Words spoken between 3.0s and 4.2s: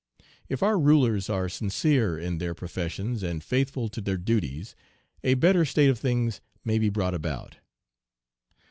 and faithful to their